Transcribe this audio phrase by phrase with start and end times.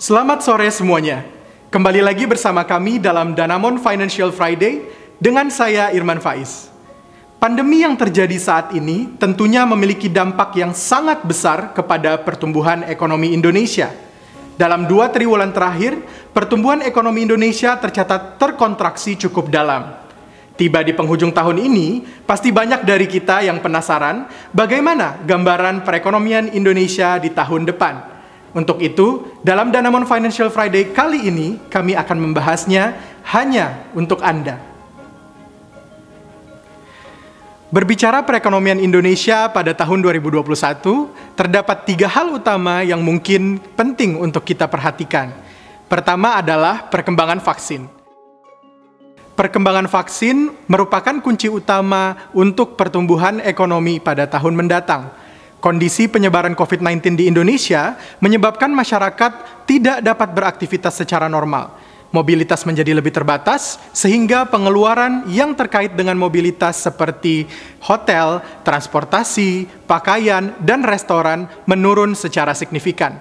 [0.00, 1.28] Selamat sore semuanya.
[1.68, 4.88] Kembali lagi bersama kami dalam Danamon Financial Friday
[5.20, 6.72] dengan saya Irman Faiz.
[7.36, 13.92] Pandemi yang terjadi saat ini tentunya memiliki dampak yang sangat besar kepada pertumbuhan ekonomi Indonesia.
[14.56, 16.00] Dalam dua triwulan terakhir,
[16.32, 20.00] pertumbuhan ekonomi Indonesia tercatat terkontraksi cukup dalam.
[20.56, 24.24] Tiba di penghujung tahun ini, pasti banyak dari kita yang penasaran
[24.56, 28.09] bagaimana gambaran perekonomian Indonesia di tahun depan.
[28.50, 32.98] Untuk itu, dalam Danamon Financial Friday kali ini, kami akan membahasnya
[33.30, 34.58] hanya untuk Anda.
[37.70, 40.42] Berbicara perekonomian Indonesia pada tahun 2021,
[41.38, 45.30] terdapat tiga hal utama yang mungkin penting untuk kita perhatikan.
[45.86, 47.86] Pertama adalah perkembangan vaksin.
[49.38, 55.19] Perkembangan vaksin merupakan kunci utama untuk pertumbuhan ekonomi pada tahun mendatang
[55.60, 57.92] Kondisi penyebaran COVID-19 di Indonesia
[58.24, 61.76] menyebabkan masyarakat tidak dapat beraktivitas secara normal.
[62.16, 67.44] Mobilitas menjadi lebih terbatas, sehingga pengeluaran yang terkait dengan mobilitas seperti
[67.84, 73.20] hotel, transportasi, pakaian, dan restoran menurun secara signifikan.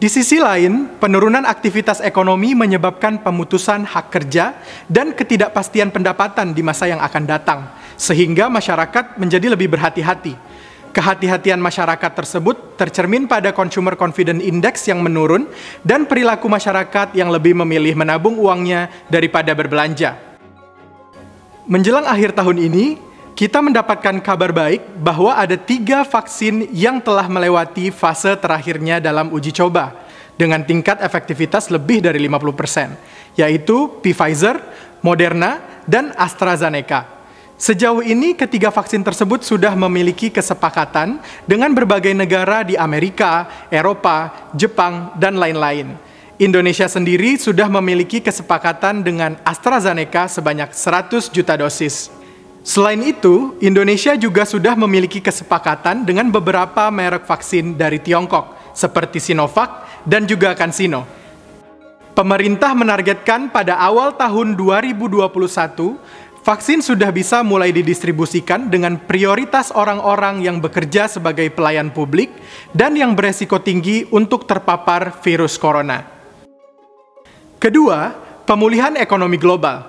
[0.00, 4.56] Di sisi lain, penurunan aktivitas ekonomi menyebabkan pemutusan hak kerja
[4.88, 7.68] dan ketidakpastian pendapatan di masa yang akan datang,
[8.00, 10.50] sehingga masyarakat menjadi lebih berhati-hati
[10.90, 15.46] Kehati-hatian masyarakat tersebut tercermin pada Consumer Confidence Index yang menurun
[15.86, 20.18] dan perilaku masyarakat yang lebih memilih menabung uangnya daripada berbelanja.
[21.70, 22.98] Menjelang akhir tahun ini,
[23.38, 29.54] kita mendapatkan kabar baik bahwa ada tiga vaksin yang telah melewati fase terakhirnya dalam uji
[29.54, 29.94] coba
[30.34, 34.58] dengan tingkat efektivitas lebih dari 50%, yaitu Pfizer,
[35.06, 37.19] Moderna, dan AstraZeneca.
[37.60, 45.12] Sejauh ini, ketiga vaksin tersebut sudah memiliki kesepakatan dengan berbagai negara di Amerika, Eropa, Jepang,
[45.20, 45.92] dan lain-lain.
[46.40, 52.08] Indonesia sendiri sudah memiliki kesepakatan dengan AstraZeneca sebanyak 100 juta dosis.
[52.64, 59.84] Selain itu, Indonesia juga sudah memiliki kesepakatan dengan beberapa merek vaksin dari Tiongkok, seperti Sinovac
[60.08, 61.20] dan juga CanSino.
[62.10, 70.56] Pemerintah menargetkan pada awal tahun 2021 Vaksin sudah bisa mulai didistribusikan dengan prioritas orang-orang yang
[70.56, 72.32] bekerja sebagai pelayan publik
[72.72, 76.00] dan yang beresiko tinggi untuk terpapar virus corona.
[77.60, 78.16] Kedua,
[78.48, 79.84] pemulihan ekonomi global.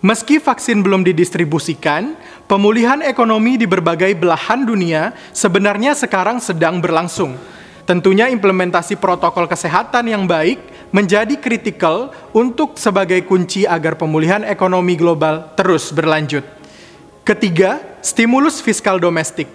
[0.00, 2.16] Meski vaksin belum didistribusikan,
[2.48, 7.36] pemulihan ekonomi di berbagai belahan dunia sebenarnya sekarang sedang berlangsung.
[7.84, 15.50] Tentunya implementasi protokol kesehatan yang baik menjadi kritikal untuk sebagai kunci agar pemulihan ekonomi global
[15.56, 16.44] terus berlanjut.
[17.24, 19.48] Ketiga, stimulus fiskal domestik.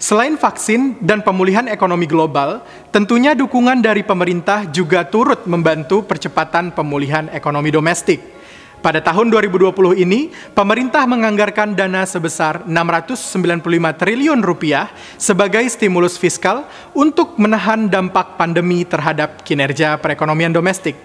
[0.00, 7.28] Selain vaksin dan pemulihan ekonomi global, tentunya dukungan dari pemerintah juga turut membantu percepatan pemulihan
[7.30, 8.39] ekonomi domestik.
[8.80, 13.60] Pada tahun 2020 ini, pemerintah menganggarkan dana sebesar 695
[14.00, 14.88] triliun rupiah
[15.20, 16.64] sebagai stimulus fiskal
[16.96, 20.96] untuk menahan dampak pandemi terhadap kinerja perekonomian domestik.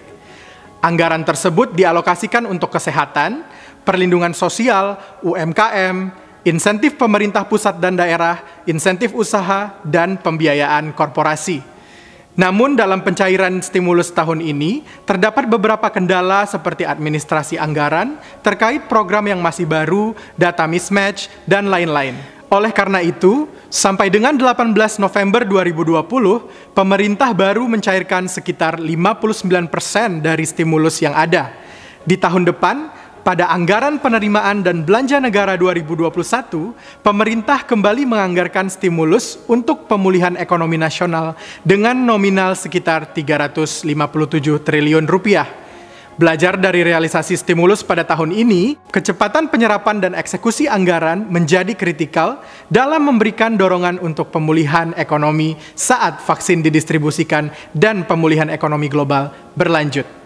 [0.79, 3.43] Anggaran tersebut dialokasikan untuk kesehatan,
[3.83, 6.15] perlindungan sosial, UMKM,
[6.47, 11.74] insentif pemerintah pusat dan daerah, insentif usaha, dan pembiayaan korporasi.
[12.35, 19.39] Namun dalam pencairan stimulus tahun ini, terdapat beberapa kendala seperti administrasi anggaran terkait program yang
[19.39, 22.19] masih baru, data mismatch, dan lain-lain.
[22.51, 29.71] Oleh karena itu, sampai dengan 18 November 2020, pemerintah baru mencairkan sekitar 59%
[30.19, 31.55] dari stimulus yang ada.
[32.05, 36.13] Di tahun depan, pada anggaran penerimaan dan belanja negara 2021,
[37.01, 41.33] pemerintah kembali menganggarkan stimulus untuk pemulihan ekonomi nasional
[41.65, 43.89] dengan nominal sekitar 357
[44.61, 45.49] triliun rupiah.
[46.15, 52.39] Belajar dari realisasi stimulus pada tahun ini, kecepatan penyerapan dan eksekusi anggaran menjadi kritikal
[52.71, 60.24] dalam memberikan dorongan untuk pemulihan ekonomi saat vaksin didistribusikan dan pemulihan ekonomi global berlanjut.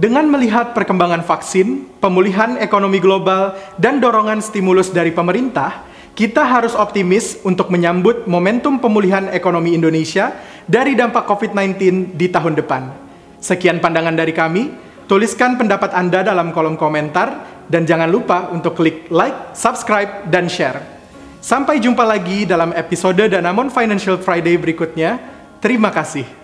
[0.00, 5.84] Dengan melihat perkembangan vaksin, pemulihan ekonomi global, dan dorongan stimulus dari pemerintah,
[6.16, 10.32] kita harus optimis untuk menyambut momentum pemulihan ekonomi Indonesia
[10.64, 12.88] dari dampak COVID-19 di tahun depan.
[13.44, 14.72] Sekian pandangan dari kami.
[15.04, 20.80] Tuliskan pendapat Anda dalam kolom komentar, dan jangan lupa untuk klik like, subscribe, dan share.
[21.44, 25.20] Sampai jumpa lagi dalam episode Danamon Financial Friday berikutnya.
[25.60, 26.39] Terima kasih.